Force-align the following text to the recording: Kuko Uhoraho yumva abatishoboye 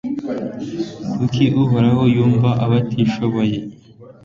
Kuko 1.11 1.41
Uhoraho 1.63 2.01
yumva 2.15 2.49
abatishoboye 2.65 3.57